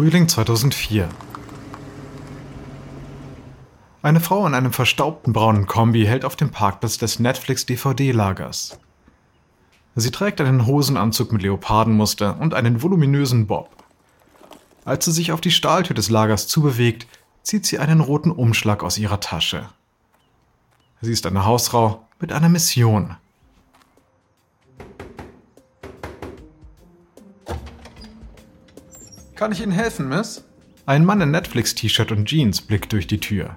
[0.00, 1.10] Frühling 2004.
[4.00, 8.80] Eine Frau in einem verstaubten braunen Kombi hält auf dem Parkplatz des Netflix-DVD-Lagers.
[9.96, 13.68] Sie trägt einen Hosenanzug mit Leopardenmuster und einen voluminösen Bob.
[14.86, 17.06] Als sie sich auf die Stahltür des Lagers zubewegt,
[17.42, 19.68] zieht sie einen roten Umschlag aus ihrer Tasche.
[21.02, 23.16] Sie ist eine Hausfrau mit einer Mission.
[29.40, 30.44] Kann ich Ihnen helfen, Miss?
[30.84, 33.54] Ein Mann in Netflix-T-Shirt und Jeans blickt durch die Tür.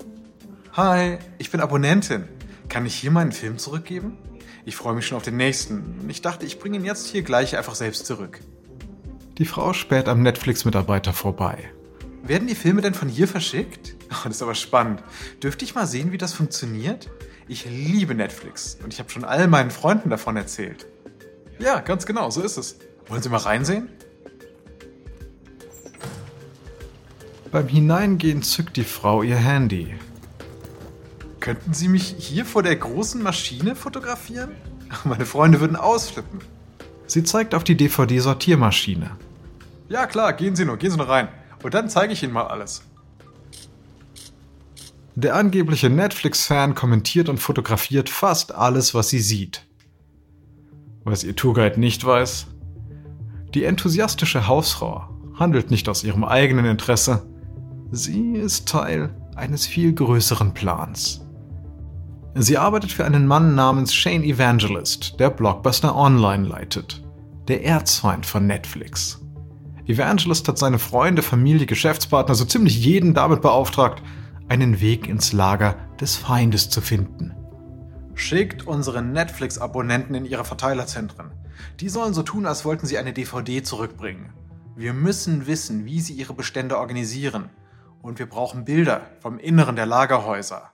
[0.71, 2.23] Hi, ich bin Abonnentin.
[2.69, 4.17] Kann ich hier meinen Film zurückgeben?
[4.63, 6.05] Ich freue mich schon auf den nächsten.
[6.07, 8.39] Ich dachte, ich bringe ihn jetzt hier gleich einfach selbst zurück.
[9.37, 11.57] Die Frau späht am Netflix-Mitarbeiter vorbei.
[12.23, 13.97] Werden die Filme denn von hier verschickt?
[14.09, 15.03] Oh, das ist aber spannend.
[15.43, 17.09] Dürfte ich mal sehen, wie das funktioniert?
[17.49, 20.85] Ich liebe Netflix und ich habe schon all meinen Freunden davon erzählt.
[21.59, 22.77] Ja, ganz genau, so ist es.
[23.07, 23.89] Wollen Sie mal reinsehen?
[27.53, 29.93] Beim Hineingehen zückt die Frau ihr Handy.
[31.39, 34.53] Könnten Sie mich hier vor der großen Maschine fotografieren?
[35.03, 36.39] Meine Freunde würden ausflippen.
[37.05, 39.11] Sie zeigt auf die DVD-Sortiermaschine.
[39.87, 41.27] Ja, klar, gehen Sie nur, gehen Sie nur rein.
[41.61, 42.81] Und dann zeige ich Ihnen mal alles.
[45.13, 49.63] Der angebliche Netflix-Fan kommentiert und fotografiert fast alles, was sie sieht.
[51.03, 52.47] Was ihr Tourguide nicht weiß,
[53.53, 55.07] die enthusiastische Hausfrau
[55.37, 57.27] handelt nicht aus ihrem eigenen Interesse,
[57.95, 61.27] Sie ist Teil eines viel größeren Plans.
[62.33, 67.03] Sie arbeitet für einen Mann namens Shane Evangelist, der Blockbuster Online leitet,
[67.47, 69.21] der Erzfeind von Netflix.
[69.85, 74.01] Evangelist hat seine Freunde, Familie, Geschäftspartner, so ziemlich jeden damit beauftragt,
[74.49, 77.35] einen Weg ins Lager des Feindes zu finden.
[78.15, 81.29] Schickt unsere Netflix-Abonnenten in ihre Verteilerzentren.
[81.79, 84.33] Die sollen so tun, als wollten sie eine DVD zurückbringen.
[84.75, 87.51] Wir müssen wissen, wie sie ihre Bestände organisieren
[88.03, 90.71] und wir brauchen Bilder vom Inneren der Lagerhäuser.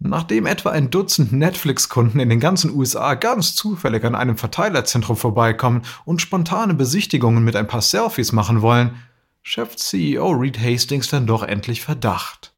[0.00, 5.82] Nachdem etwa ein Dutzend Netflix-Kunden in den ganzen USA ganz zufällig an einem Verteilerzentrum vorbeikommen
[6.04, 8.96] und spontane Besichtigungen mit ein paar Selfies machen wollen,
[9.42, 12.52] schöpft CEO Reed Hastings dann doch endlich Verdacht.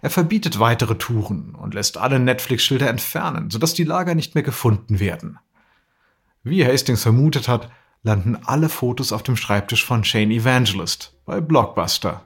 [0.00, 5.00] Er verbietet weitere Touren und lässt alle Netflix-Schilder entfernen, sodass die Lager nicht mehr gefunden
[5.00, 5.40] werden.
[6.44, 7.68] Wie Hastings vermutet hat,
[8.06, 12.22] landen alle Fotos auf dem Schreibtisch von Shane Evangelist bei Blockbuster.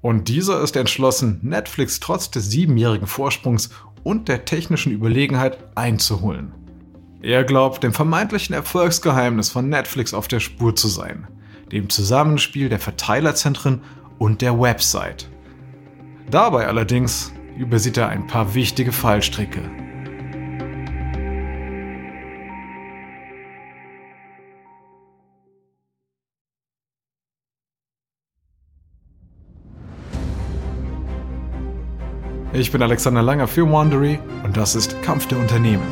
[0.00, 3.68] Und dieser ist entschlossen, Netflix trotz des siebenjährigen Vorsprungs
[4.04, 6.52] und der technischen Überlegenheit einzuholen.
[7.20, 11.28] Er glaubt, dem vermeintlichen Erfolgsgeheimnis von Netflix auf der Spur zu sein,
[11.72, 13.82] dem Zusammenspiel der Verteilerzentren
[14.18, 15.28] und der Website.
[16.30, 19.85] Dabei allerdings übersieht er ein paar wichtige Fallstricke.
[32.58, 35.82] Ich bin Alexander Langer für Wandery und das ist Kampf der Unternehmen.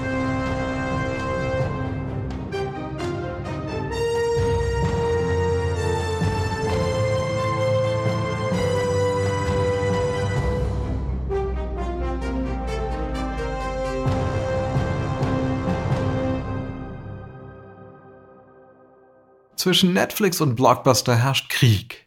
[19.56, 22.03] Zwischen Netflix und Blockbuster herrscht Krieg.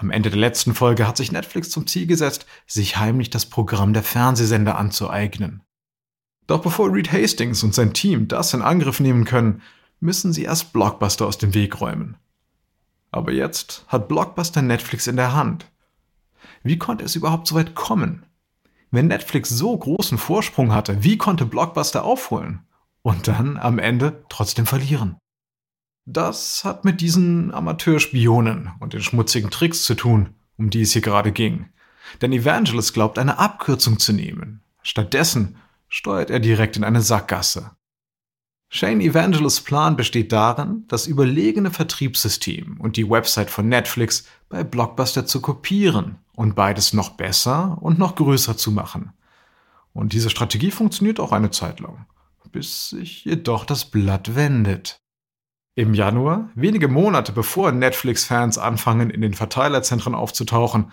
[0.00, 3.92] Am Ende der letzten Folge hat sich Netflix zum Ziel gesetzt, sich heimlich das Programm
[3.92, 5.64] der Fernsehsender anzueignen.
[6.46, 9.60] Doch bevor Reed Hastings und sein Team das in Angriff nehmen können,
[9.98, 12.16] müssen sie erst Blockbuster aus dem Weg räumen.
[13.10, 15.66] Aber jetzt hat Blockbuster Netflix in der Hand.
[16.62, 18.24] Wie konnte es überhaupt so weit kommen?
[18.92, 22.60] Wenn Netflix so großen Vorsprung hatte, wie konnte Blockbuster aufholen?
[23.02, 25.16] Und dann am Ende trotzdem verlieren?
[26.10, 31.02] Das hat mit diesen Amateurspionen und den schmutzigen Tricks zu tun, um die es hier
[31.02, 31.66] gerade ging.
[32.22, 34.62] Denn Evangelist glaubt, eine Abkürzung zu nehmen.
[34.82, 37.72] Stattdessen steuert er direkt in eine Sackgasse.
[38.70, 45.26] Shane Evangelists Plan besteht darin, das überlegene Vertriebssystem und die Website von Netflix bei Blockbuster
[45.26, 49.12] zu kopieren und beides noch besser und noch größer zu machen.
[49.92, 52.06] Und diese Strategie funktioniert auch eine Zeit lang,
[52.50, 55.02] bis sich jedoch das Blatt wendet.
[55.78, 60.90] Im Januar, wenige Monate bevor Netflix-Fans anfangen, in den Verteilerzentren aufzutauchen,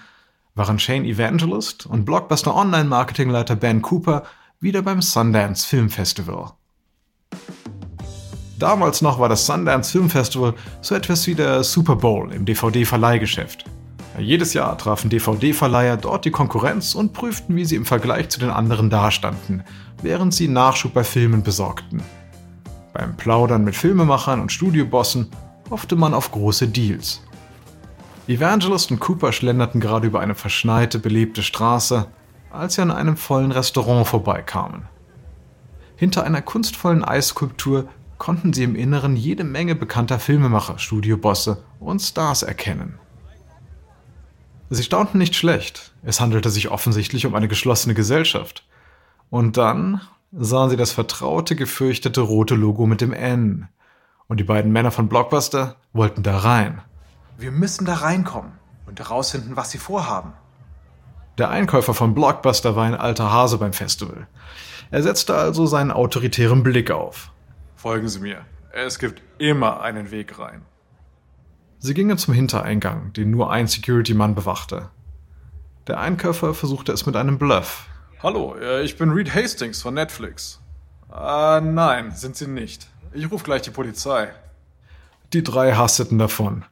[0.54, 4.22] waren Shane Evangelist und Blockbuster Online-Marketingleiter Ben Cooper
[4.60, 6.52] wieder beim Sundance Film Festival.
[8.60, 13.66] Damals noch war das Sundance Film Festival so etwas wie der Super Bowl im DVD-Verleihgeschäft.
[14.20, 18.52] Jedes Jahr trafen DVD-Verleiher dort die Konkurrenz und prüften, wie sie im Vergleich zu den
[18.52, 19.64] anderen dastanden,
[20.04, 22.04] während sie Nachschub bei Filmen besorgten.
[22.96, 25.28] Beim Plaudern mit Filmemachern und Studiobossen
[25.70, 27.22] hoffte man auf große Deals.
[28.26, 32.08] Evangelist und Cooper schlenderten gerade über eine verschneite, belebte Straße,
[32.52, 34.84] als sie an einem vollen Restaurant vorbeikamen.
[35.98, 42.44] Hinter einer kunstvollen Eisskulptur konnten sie im Inneren jede Menge bekannter Filmemacher, Studiobosse und Stars
[42.44, 42.98] erkennen.
[44.70, 45.92] Sie staunten nicht schlecht.
[46.02, 48.66] Es handelte sich offensichtlich um eine geschlossene Gesellschaft.
[49.30, 50.00] Und dann
[50.32, 53.68] sahen sie das vertraute, gefürchtete rote Logo mit dem N.
[54.28, 56.82] Und die beiden Männer von Blockbuster wollten da rein.
[57.38, 58.54] Wir müssen da reinkommen
[58.88, 60.34] und herausfinden, was sie vorhaben.
[61.38, 64.28] Der Einkäufer von Blockbuster war ein alter Hase beim Festival.
[64.92, 67.32] Er setzte also seinen autoritären Blick auf.
[67.76, 68.46] Folgen Sie mir.
[68.72, 70.62] Es gibt immer einen Weg rein.
[71.80, 74.90] Sie gingen zum Hintereingang, den nur ein Security-Mann bewachte.
[75.88, 77.88] Der Einkäufer versuchte es mit einem Bluff.
[78.26, 80.60] Hallo, äh, ich bin Reed Hastings von Netflix.
[81.10, 82.88] Ah, nein, sind Sie nicht.
[83.14, 84.34] Ich rufe gleich die Polizei.
[85.32, 86.66] Die drei hasteten davon.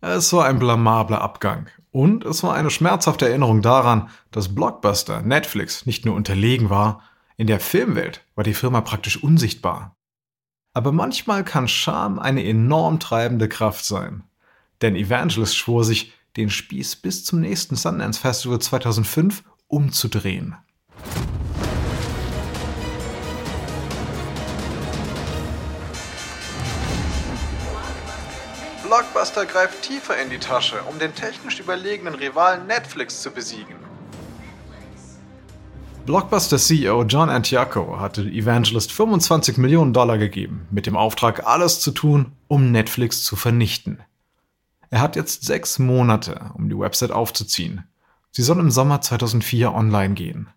[0.00, 1.68] Es war ein blamabler Abgang.
[1.92, 7.04] Und es war eine schmerzhafte Erinnerung daran, dass Blockbuster Netflix nicht nur unterlegen war,
[7.36, 9.94] in der Filmwelt war die Firma praktisch unsichtbar.
[10.74, 14.24] Aber manchmal kann Scham eine enorm treibende Kraft sein.
[14.82, 20.56] Denn Evangelist schwor sich, den Spieß bis zum nächsten Sundance Festival 2005 umzudrehen.
[28.86, 33.74] Blockbuster greift tiefer in die Tasche, um den technisch überlegenen Rivalen Netflix zu besiegen.
[36.06, 41.90] Blockbuster CEO John Antioco hatte Evangelist 25 Millionen Dollar gegeben, mit dem Auftrag, alles zu
[41.90, 43.98] tun, um Netflix zu vernichten.
[44.90, 47.88] Er hat jetzt sechs Monate, um die Website aufzuziehen.
[48.30, 50.48] Sie soll im Sommer 2004 online gehen.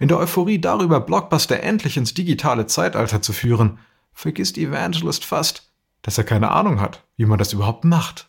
[0.00, 3.78] In der Euphorie darüber, Blockbuster endlich ins digitale Zeitalter zu führen,
[4.12, 5.72] vergisst Evangelist fast,
[6.02, 8.28] dass er keine Ahnung hat, wie man das überhaupt macht.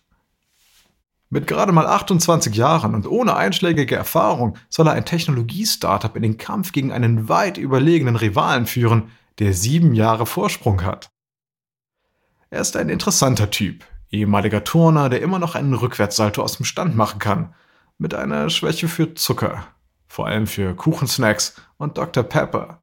[1.31, 6.37] Mit gerade mal 28 Jahren und ohne einschlägige Erfahrung soll er ein Technologie-Startup in den
[6.37, 9.09] Kampf gegen einen weit überlegenen Rivalen führen,
[9.39, 11.09] der sieben Jahre Vorsprung hat.
[12.51, 16.95] Er ist ein interessanter Typ, ehemaliger Turner, der immer noch einen Rückwärtssalto aus dem Stand
[16.95, 17.55] machen kann,
[17.97, 19.65] mit einer Schwäche für Zucker,
[20.07, 22.21] vor allem für Kuchensnacks und Dr.
[22.21, 22.82] Pepper.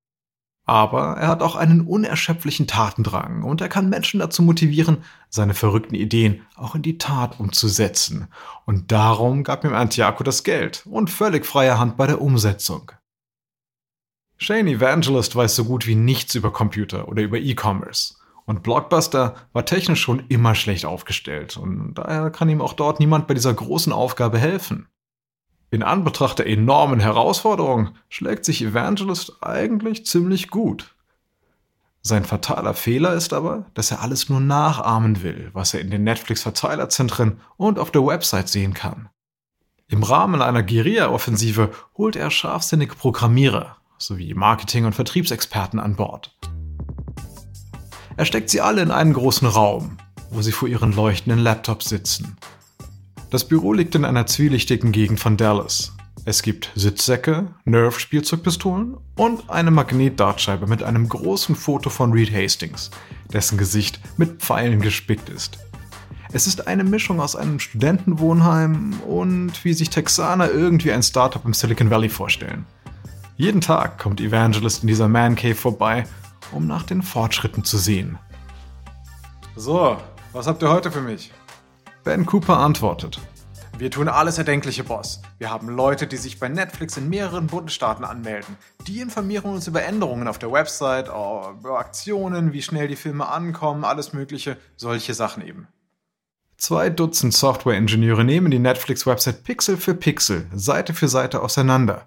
[0.70, 5.96] Aber er hat auch einen unerschöpflichen Tatendrang und er kann Menschen dazu motivieren, seine verrückten
[5.96, 8.28] Ideen auch in die Tat umzusetzen.
[8.67, 12.93] Und darum gab ihm Antiaco das Geld und völlig freie Hand bei der Umsetzung.
[14.37, 18.14] Shane Evangelist weiß so gut wie nichts über Computer oder über E-Commerce.
[18.44, 23.26] Und Blockbuster war technisch schon immer schlecht aufgestellt und daher kann ihm auch dort niemand
[23.26, 24.87] bei dieser großen Aufgabe helfen.
[25.72, 30.96] In Anbetracht der enormen Herausforderung schlägt sich Evangelist eigentlich ziemlich gut.
[32.02, 36.02] Sein fataler Fehler ist aber, dass er alles nur nachahmen will, was er in den
[36.02, 39.11] Netflix-Verteilerzentren und auf der Website sehen kann.
[39.87, 46.37] Im Rahmen einer Guerilla-Offensive holt er scharfsinnige Programmierer sowie Marketing- und Vertriebsexperten an Bord.
[48.17, 49.99] Er steckt sie alle in einen großen Raum,
[50.31, 52.37] wo sie vor ihren leuchtenden Laptops sitzen
[53.31, 55.93] das Büro liegt in einer zwielichtigen Gegend von Dallas.
[56.25, 62.91] Es gibt Sitzsäcke, Nerf-Spielzeugpistolen und eine Magnetdartscheibe mit einem großen Foto von Reed Hastings,
[63.32, 65.58] dessen Gesicht mit Pfeilen gespickt ist.
[66.32, 71.55] Es ist eine Mischung aus einem Studentenwohnheim und wie sich Texaner irgendwie ein Startup im
[71.55, 72.67] Silicon Valley vorstellen.
[73.37, 76.05] Jeden Tag kommt Evangelist in dieser Man Cave vorbei,
[76.53, 78.19] um nach den Fortschritten zu sehen.
[79.56, 79.96] So,
[80.32, 81.32] was habt ihr heute für mich?
[82.02, 83.20] Ben Cooper antwortet.
[83.76, 85.20] Wir tun alles Erdenkliche, Boss.
[85.38, 88.56] Wir haben Leute, die sich bei Netflix in mehreren Bundesstaaten anmelden.
[88.86, 93.84] Die informieren uns über Änderungen auf der Website, über Aktionen, wie schnell die Filme ankommen,
[93.84, 95.69] alles Mögliche, solche Sachen eben.
[96.56, 102.06] Zwei Dutzend Software-Ingenieure nehmen die Netflix-Website Pixel für Pixel, Seite für Seite auseinander,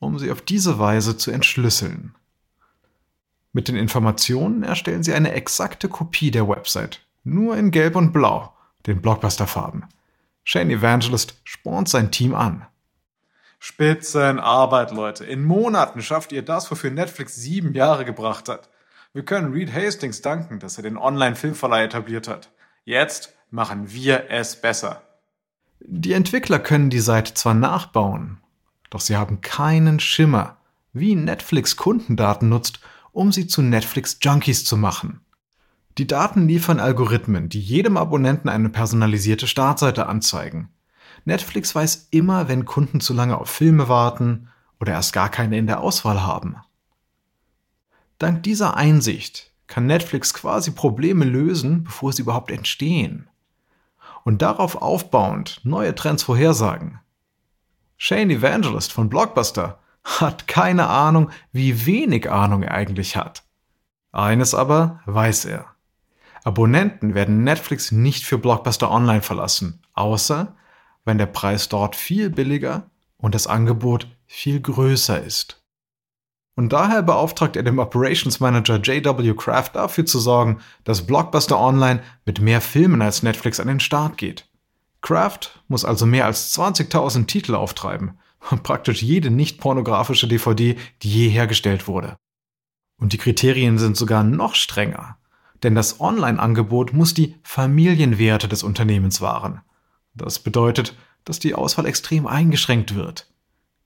[0.00, 2.16] um sie auf diese Weise zu entschlüsseln.
[3.52, 8.54] Mit den Informationen erstellen sie eine exakte Kopie der Website, nur in Gelb und Blau
[8.86, 9.84] den Blockbuster-Farben.
[10.44, 12.66] Shane Evangelist spornt sein Team an.
[13.58, 15.24] Spitzenarbeit, Leute.
[15.24, 18.70] In Monaten schafft ihr das, wofür Netflix sieben Jahre gebracht hat.
[19.12, 22.50] Wir können Reed Hastings danken, dass er den Online-Filmverleih etabliert hat.
[22.84, 25.02] Jetzt machen wir es besser.
[25.80, 28.38] Die Entwickler können die Seite zwar nachbauen,
[28.90, 30.56] doch sie haben keinen Schimmer,
[30.92, 32.80] wie Netflix Kundendaten nutzt,
[33.12, 35.20] um sie zu Netflix Junkies zu machen.
[36.00, 40.70] Die Daten liefern Algorithmen, die jedem Abonnenten eine personalisierte Startseite anzeigen.
[41.26, 44.48] Netflix weiß immer, wenn Kunden zu lange auf Filme warten
[44.80, 46.56] oder erst gar keine in der Auswahl haben.
[48.16, 53.28] Dank dieser Einsicht kann Netflix quasi Probleme lösen, bevor sie überhaupt entstehen.
[54.24, 56.98] und darauf aufbauend neue Trends vorhersagen.
[57.98, 63.42] Shane Evangelist von Blockbuster hat keine Ahnung, wie wenig Ahnung er eigentlich hat.
[64.12, 65.66] Eines aber weiß er.
[66.44, 70.54] Abonnenten werden Netflix nicht für Blockbuster Online verlassen, außer
[71.04, 75.62] wenn der Preis dort viel billiger und das Angebot viel größer ist.
[76.56, 82.02] Und daher beauftragt er den Operations Manager JW Kraft dafür zu sorgen, dass Blockbuster Online
[82.26, 84.48] mit mehr Filmen als Netflix an den Start geht.
[85.00, 88.18] Kraft muss also mehr als 20.000 Titel auftreiben
[88.50, 92.16] und praktisch jede nicht pornografische DVD, die je hergestellt wurde.
[92.98, 95.16] Und die Kriterien sind sogar noch strenger,
[95.62, 99.60] denn das Online-Angebot muss die Familienwerte des Unternehmens wahren.
[100.14, 103.28] Das bedeutet, dass die Auswahl extrem eingeschränkt wird.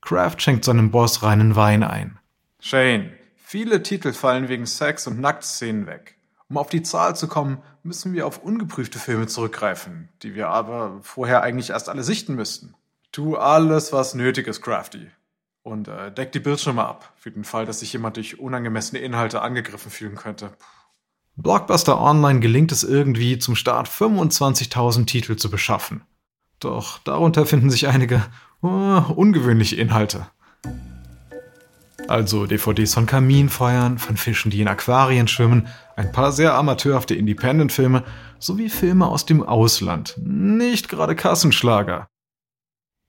[0.01, 2.19] Kraft schenkt seinem Boss reinen Wein ein.
[2.61, 6.17] Shane, viele Titel fallen wegen Sex und Nacktszenen weg.
[6.49, 11.01] Um auf die Zahl zu kommen, müssen wir auf ungeprüfte Filme zurückgreifen, die wir aber
[11.03, 12.75] vorher eigentlich erst alle sichten müssten.
[13.13, 15.11] Tu alles, was nötig ist, Crafty.
[15.63, 19.41] Und äh, deck die Bildschirme ab, für den Fall, dass sich jemand durch unangemessene Inhalte
[19.41, 20.53] angegriffen fühlen könnte.
[21.37, 26.03] Blockbuster Online gelingt es irgendwie, zum Start 25.000 Titel zu beschaffen.
[26.61, 28.25] Doch darunter finden sich einige
[28.63, 30.29] uh, ungewöhnliche Inhalte.
[32.07, 38.05] Also DVDs von Kaminfeuern, von Fischen, die in Aquarien schwimmen, ein paar sehr amateurhafte Independent-Filme
[38.39, 40.15] sowie Filme aus dem Ausland.
[40.23, 42.09] Nicht gerade Kassenschlager.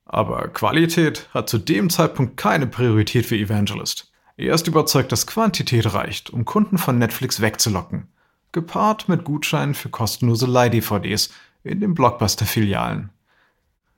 [0.05, 4.12] Aber Qualität hat zu dem Zeitpunkt keine Priorität für Evangelist.
[4.38, 8.08] Er ist überzeugt, dass Quantität reicht, um Kunden von Netflix wegzulocken.
[8.55, 11.29] Gepaart mit Gutscheinen für kostenlose Leih-DVDs
[11.65, 13.09] in den Blockbuster-Filialen.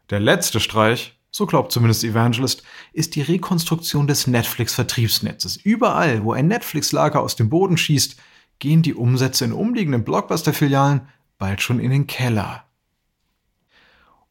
[0.10, 5.58] Der letzte Streich, so glaubt zumindest Evangelist, ist die Rekonstruktion des Netflix-Vertriebsnetzes.
[5.58, 8.16] Überall, wo ein Netflix-Lager aus dem Boden schießt,
[8.58, 12.64] gehen die Umsätze in umliegenden Blockbuster-Filialen bald schon in den Keller.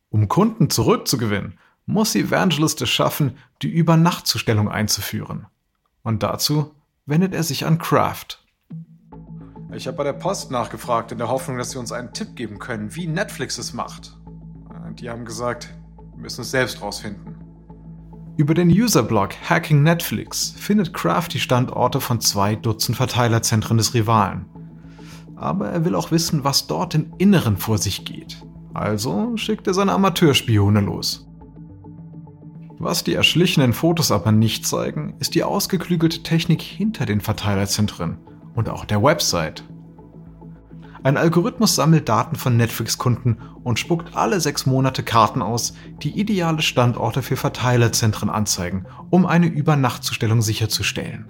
[0.08, 1.56] Um Kunden zurückzugewinnen,
[1.86, 5.46] muss Evangelist es schaffen, die Übernachtzustellung einzuführen.
[6.02, 8.44] Und dazu wendet er sich an Kraft.
[9.74, 12.58] Ich habe bei der Post nachgefragt, in der Hoffnung, dass sie uns einen Tipp geben
[12.58, 14.16] können, wie Netflix es macht.
[15.00, 15.74] Die haben gesagt,
[16.14, 17.34] wir müssen es selbst rausfinden.
[18.36, 24.46] Über den Userblog Hacking Netflix findet Kraft die Standorte von zwei Dutzend Verteilerzentren des Rivalen.
[25.34, 28.42] Aber er will auch wissen, was dort im Inneren vor sich geht.
[28.72, 31.26] Also schickt er seine Amateurspione los.
[32.78, 38.18] Was die erschlichenen Fotos aber nicht zeigen, ist die ausgeklügelte Technik hinter den Verteilerzentren
[38.56, 39.62] und auch der Website.
[41.04, 46.62] Ein Algorithmus sammelt Daten von Netflix-Kunden und spuckt alle sechs Monate Karten aus, die ideale
[46.62, 51.28] Standorte für Verteilerzentren anzeigen, um eine Übernachtzustellung sicherzustellen.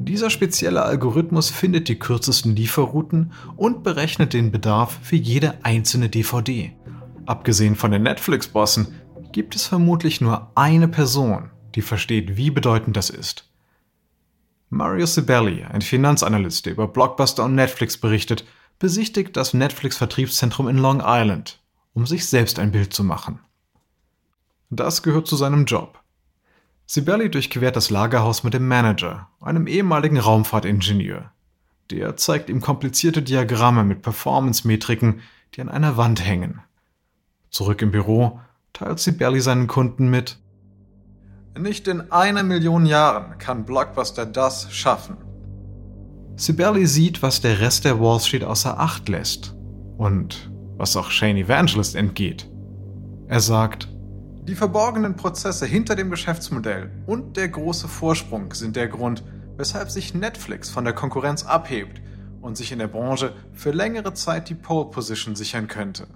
[0.00, 6.76] Dieser spezielle Algorithmus findet die kürzesten Lieferrouten und berechnet den Bedarf für jede einzelne DVD.
[7.26, 8.88] Abgesehen von den Netflix-Bossen
[9.30, 13.53] gibt es vermutlich nur eine Person, die versteht, wie bedeutend das ist.
[14.74, 18.44] Mario Sibelli, ein Finanzanalyst, der über Blockbuster und Netflix berichtet,
[18.80, 21.62] besichtigt das Netflix-Vertriebszentrum in Long Island,
[21.92, 23.38] um sich selbst ein Bild zu machen.
[24.70, 26.00] Das gehört zu seinem Job.
[26.86, 31.30] Sibelli durchquert das Lagerhaus mit dem Manager, einem ehemaligen Raumfahrtingenieur.
[31.92, 35.20] Der zeigt ihm komplizierte Diagramme mit Performance-Metriken,
[35.54, 36.62] die an einer Wand hängen.
[37.48, 38.40] Zurück im Büro
[38.72, 40.40] teilt Sibeli seinen Kunden mit.
[41.56, 45.16] Nicht in einer Million Jahren kann Blockbuster das schaffen.
[46.34, 49.54] Sibeli sieht, was der Rest der Wall Street außer Acht lässt
[49.96, 52.50] und was auch Shane Evangelist entgeht.
[53.28, 53.88] Er sagt,
[54.48, 59.22] die verborgenen Prozesse hinter dem Geschäftsmodell und der große Vorsprung sind der Grund,
[59.56, 62.02] weshalb sich Netflix von der Konkurrenz abhebt
[62.40, 66.08] und sich in der Branche für längere Zeit die Pole Position sichern könnte.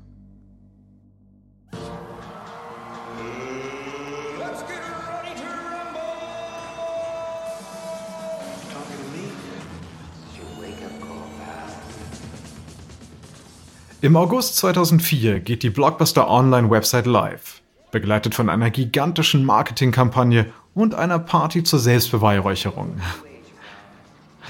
[14.08, 17.60] Im August 2004 geht die Blockbuster Online-Website live,
[17.90, 23.02] begleitet von einer gigantischen Marketingkampagne und einer Party zur Selbstbeweihräucherung.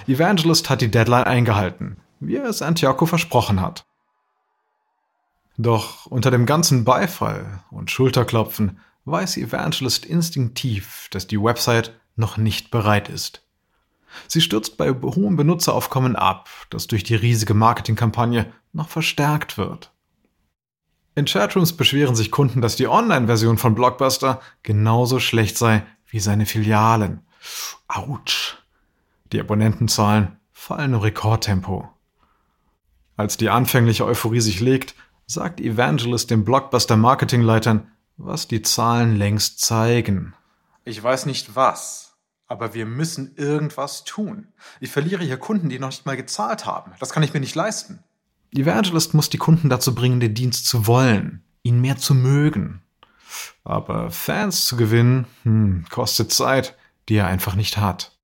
[0.07, 3.85] Evangelist hat die Deadline eingehalten, wie er es Antioco versprochen hat.
[5.57, 12.71] Doch unter dem ganzen Beifall und Schulterklopfen weiß Evangelist instinktiv, dass die Website noch nicht
[12.71, 13.43] bereit ist.
[14.27, 19.93] Sie stürzt bei hohem Benutzeraufkommen ab, das durch die riesige Marketingkampagne noch verstärkt wird.
[21.15, 26.47] In Chatrooms beschweren sich Kunden, dass die Online-Version von Blockbuster genauso schlecht sei wie seine
[26.47, 27.27] Filialen.
[27.89, 28.57] Autsch.
[29.33, 31.89] Die Abonnentenzahlen fallen im Rekordtempo.
[33.17, 34.95] Als die anfängliche Euphorie sich legt,
[35.27, 40.35] sagt Evangelist den Blockbuster-Marketingleitern, was die Zahlen längst zeigen.
[40.85, 42.08] Ich weiß nicht was,
[42.49, 44.49] aber wir müssen irgendwas tun.
[44.81, 46.93] Ich verliere hier Kunden, die noch nicht mal gezahlt haben.
[46.99, 48.03] Das kann ich mir nicht leisten.
[48.55, 52.83] Evangelist muss die Kunden dazu bringen, den Dienst zu wollen, ihn mehr zu mögen.
[53.63, 56.75] Aber Fans zu gewinnen, hm, kostet Zeit,
[57.11, 58.19] die er einfach nicht hat.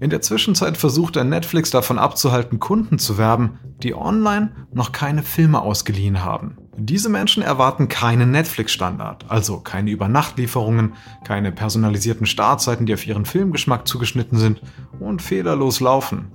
[0.00, 5.22] In der Zwischenzeit versucht er Netflix davon abzuhalten, Kunden zu werben, die online noch keine
[5.22, 6.58] Filme ausgeliehen haben.
[6.76, 13.86] Diese Menschen erwarten keinen Netflix-Standard, also keine Übernachtlieferungen, keine personalisierten Startzeiten, die auf ihren Filmgeschmack
[13.86, 14.62] zugeschnitten sind
[14.98, 16.32] und fehlerlos laufen.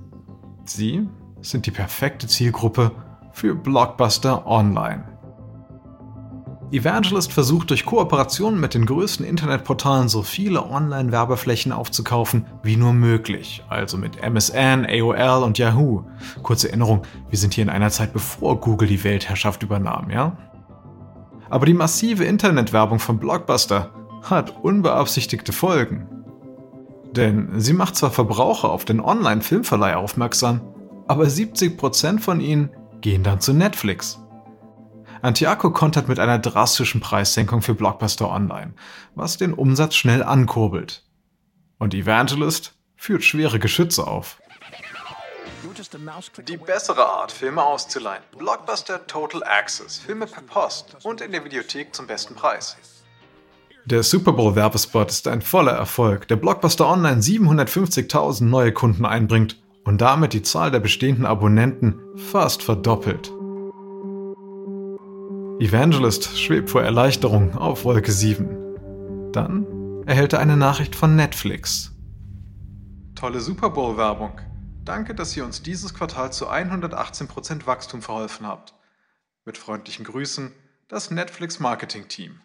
[0.65, 1.07] Sie
[1.41, 2.91] sind die perfekte Zielgruppe
[3.31, 5.16] für Blockbuster Online.
[6.69, 13.63] Evangelist versucht durch Kooperation mit den größten Internetportalen so viele Online-Werbeflächen aufzukaufen wie nur möglich,
[13.69, 16.03] also mit MSN, AOL und Yahoo.
[16.43, 20.35] Kurze Erinnerung, wir sind hier in einer Zeit bevor Google die Weltherrschaft übernahm, ja?
[21.49, 23.91] Aber die massive Internetwerbung von Blockbuster
[24.23, 26.09] hat unbeabsichtigte Folgen.
[27.13, 30.59] Denn sie macht zwar Verbraucher auf den Online-Filmverleih aufmerksam,
[31.07, 34.19] aber 70% von ihnen gehen dann zu Netflix.
[35.21, 38.73] Antiaco kontert mit einer drastischen Preissenkung für Blockbuster Online,
[39.15, 41.03] was den Umsatz schnell ankurbelt.
[41.79, 44.37] Und Evangelist führt schwere Geschütze auf.
[46.47, 48.23] Die bessere Art, Filme auszuleihen.
[48.37, 49.99] Blockbuster Total Access.
[49.99, 52.77] Filme per Post und in der Videothek zum besten Preis.
[53.85, 59.57] Der Super Bowl Werbespot ist ein voller Erfolg, der Blockbuster Online 750.000 neue Kunden einbringt
[59.85, 63.31] und damit die Zahl der bestehenden Abonnenten fast verdoppelt.
[65.59, 69.31] Evangelist schwebt vor Erleichterung auf Wolke 7.
[69.31, 69.65] Dann
[70.05, 71.95] erhält er eine Nachricht von Netflix.
[73.15, 74.39] Tolle Super Bowl-Werbung.
[74.85, 78.75] Danke, dass ihr uns dieses Quartal zu 118% Wachstum verholfen habt.
[79.45, 80.51] Mit freundlichen Grüßen,
[80.89, 82.39] das Netflix Marketing Team.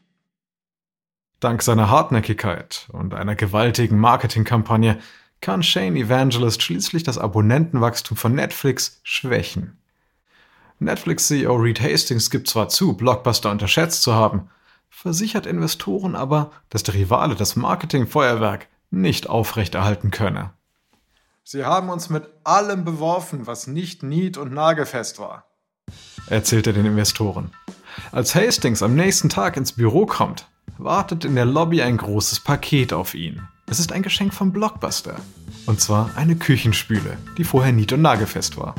[1.38, 4.98] Dank seiner Hartnäckigkeit und einer gewaltigen Marketingkampagne
[5.42, 9.81] kann Shane Evangelist schließlich das Abonnentenwachstum von Netflix schwächen.
[10.84, 14.48] Netflix-CEO Reed Hastings gibt zwar zu, Blockbuster unterschätzt zu haben,
[14.90, 20.50] versichert Investoren aber, dass der Rivale das Marketingfeuerwerk nicht aufrechterhalten könne.
[21.44, 25.46] Sie haben uns mit allem beworfen, was nicht nied- und nagelfest war,
[26.28, 27.50] erzählt er den Investoren.
[28.12, 30.46] Als Hastings am nächsten Tag ins Büro kommt,
[30.78, 33.42] wartet in der Lobby ein großes Paket auf ihn.
[33.66, 35.16] Es ist ein Geschenk vom Blockbuster.
[35.66, 38.74] Und zwar eine Küchenspüle, die vorher nied- und nagelfest war.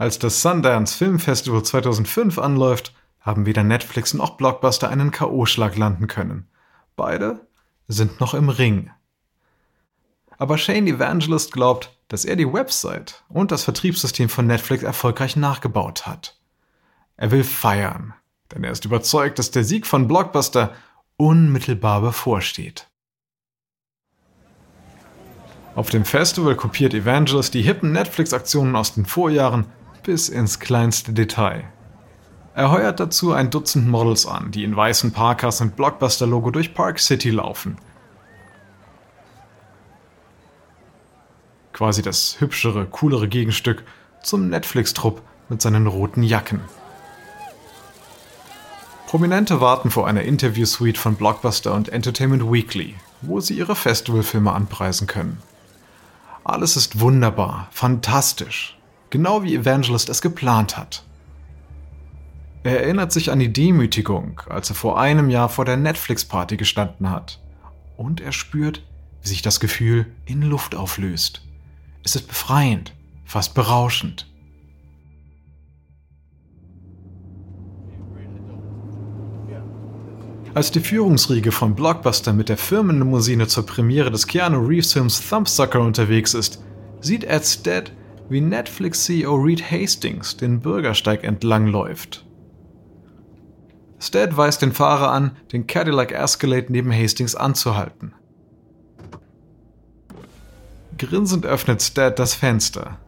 [0.00, 6.06] Als das Sundance Film Festival 2005 anläuft, haben weder Netflix noch Blockbuster einen K.O.-Schlag landen
[6.06, 6.46] können.
[6.94, 7.40] Beide
[7.88, 8.92] sind noch im Ring.
[10.38, 16.06] Aber Shane Evangelist glaubt, dass er die Website und das Vertriebssystem von Netflix erfolgreich nachgebaut
[16.06, 16.38] hat.
[17.16, 18.14] Er will feiern,
[18.52, 20.74] denn er ist überzeugt, dass der Sieg von Blockbuster
[21.16, 22.88] unmittelbar bevorsteht.
[25.74, 29.66] Auf dem Festival kopiert Evangelist die hippen Netflix-Aktionen aus den Vorjahren
[30.08, 31.64] bis ins kleinste Detail.
[32.54, 36.98] Er heuert dazu ein Dutzend Models an, die in weißen Parkas mit Blockbuster-Logo durch Park
[36.98, 37.76] City laufen.
[41.74, 43.84] Quasi das hübschere, coolere Gegenstück
[44.22, 46.62] zum Netflix-Trupp mit seinen roten Jacken.
[49.08, 55.06] Prominente warten vor einer Interview-Suite von Blockbuster und Entertainment Weekly, wo sie ihre Festivalfilme anpreisen
[55.06, 55.42] können.
[56.44, 58.77] Alles ist wunderbar, fantastisch,
[59.10, 61.04] genau wie Evangelist es geplant hat.
[62.64, 67.10] Er erinnert sich an die Demütigung, als er vor einem Jahr vor der Netflix-Party gestanden
[67.10, 67.40] hat.
[67.96, 68.84] Und er spürt,
[69.22, 71.42] wie sich das Gefühl in Luft auflöst.
[72.04, 72.94] Es ist befreiend,
[73.24, 74.26] fast berauschend.
[80.54, 85.80] Als die Führungsriege von Blockbuster mit der Firmenlimousine zur Premiere des Keanu Reeves Films Thumbsucker
[85.80, 86.60] unterwegs ist,
[87.00, 87.92] sieht Ed Stead
[88.28, 92.26] wie Netflix-CEO Reed Hastings den Bürgersteig entlang läuft.
[94.00, 98.14] Stead weist den Fahrer an, den Cadillac Escalade neben Hastings anzuhalten.
[100.98, 102.98] Grinsend öffnet Stead das Fenster.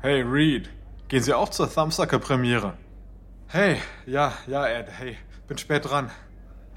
[0.00, 0.68] Hey Reed,
[1.08, 2.74] gehen Sie auch zur Thumbsucker-Premiere?
[3.48, 5.16] Hey, ja, ja, Ed, hey,
[5.48, 6.10] bin spät dran.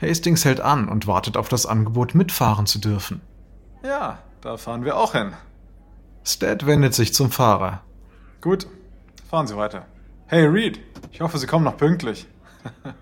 [0.02, 3.22] Hastings hält an und wartet auf das Angebot, mitfahren zu dürfen.
[3.84, 5.34] Ja, da fahren wir auch hin.
[6.26, 7.82] Stead wendet sich zum Fahrer.
[8.42, 8.68] Gut,
[9.30, 9.86] fahren Sie weiter.
[10.28, 10.80] Hey Reed,
[11.12, 12.28] ich hoffe, Sie kommen noch pünktlich.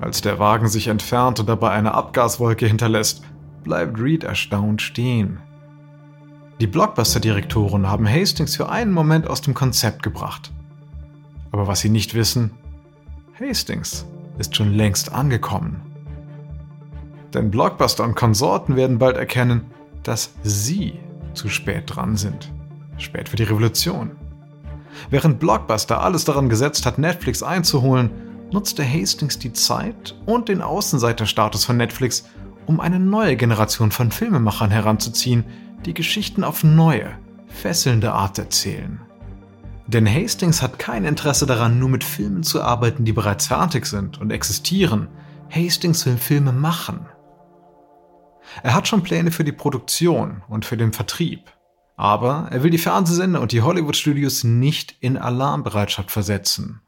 [0.00, 3.22] Als der Wagen sich entfernt und dabei eine Abgaswolke hinterlässt,
[3.64, 5.40] bleibt Reed erstaunt stehen.
[6.60, 10.52] Die Blockbuster-Direktoren haben Hastings für einen Moment aus dem Konzept gebracht.
[11.52, 12.52] Aber was sie nicht wissen,
[13.38, 14.06] Hastings
[14.38, 15.89] ist schon längst angekommen.
[17.34, 19.66] Denn Blockbuster und Konsorten werden bald erkennen,
[20.02, 20.98] dass sie
[21.34, 22.52] zu spät dran sind.
[22.98, 24.12] Spät für die Revolution.
[25.08, 28.10] Während Blockbuster alles daran gesetzt hat, Netflix einzuholen,
[28.52, 32.24] nutzte Hastings die Zeit und den Außenseiterstatus von Netflix,
[32.66, 35.44] um eine neue Generation von Filmemachern heranzuziehen,
[35.86, 37.12] die Geschichten auf neue,
[37.46, 39.00] fesselnde Art erzählen.
[39.86, 44.20] Denn Hastings hat kein Interesse daran, nur mit Filmen zu arbeiten, die bereits fertig sind
[44.20, 45.08] und existieren.
[45.50, 47.06] Hastings will Filme machen.
[48.62, 51.50] Er hat schon Pläne für die Produktion und für den Vertrieb.
[51.96, 56.80] Aber er will die Fernsehsender und die Hollywood-Studios nicht in Alarmbereitschaft versetzen.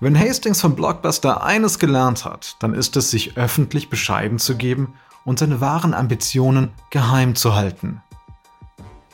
[0.00, 4.94] Wenn Hastings von Blockbuster eines gelernt hat, dann ist es, sich öffentlich bescheiden zu geben
[5.24, 8.02] und seine wahren Ambitionen geheim zu halten.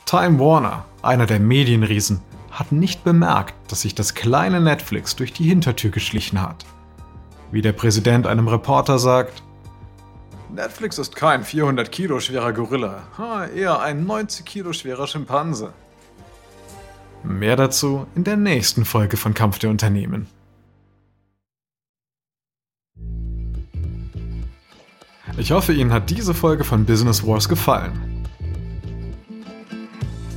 [0.07, 5.47] Time Warner, einer der Medienriesen, hat nicht bemerkt, dass sich das kleine Netflix durch die
[5.47, 6.65] Hintertür geschlichen hat.
[7.51, 9.41] Wie der Präsident einem Reporter sagt,
[10.53, 13.03] Netflix ist kein 400 Kilo schwerer Gorilla,
[13.55, 15.73] eher ein 90 Kilo schwerer Schimpanse.
[17.23, 20.27] Mehr dazu in der nächsten Folge von Kampf der Unternehmen.
[25.37, 28.27] Ich hoffe, Ihnen hat diese Folge von Business Wars gefallen.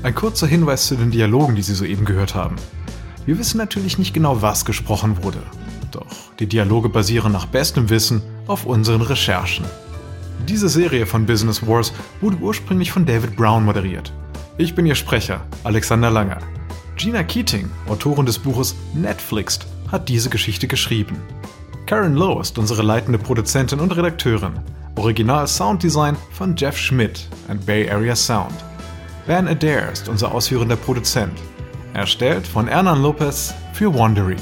[0.03, 2.57] Ein kurzer Hinweis zu den Dialogen, die Sie soeben gehört haben.
[3.27, 5.42] Wir wissen natürlich nicht genau, was gesprochen wurde.
[5.92, 6.07] Doch
[6.38, 9.64] die Dialoge basieren nach bestem Wissen auf unseren Recherchen.
[10.48, 14.12] Diese Serie von Business Wars wurde ursprünglich von David Brown moderiert.
[14.59, 16.38] Ich bin Ihr Sprecher, Alexander Langer.
[16.96, 21.16] Gina Keating, Autorin des Buches Netflixed, hat diese Geschichte geschrieben.
[21.87, 24.55] Karen Lowe ist unsere leitende Produzentin und Redakteurin.
[24.96, 28.55] Original Sounddesign von Jeff Schmidt and Bay Area Sound.
[29.26, 31.38] Ben Adair ist unser ausführender Produzent.
[31.94, 34.37] Erstellt von Hernan Lopez für Wandery.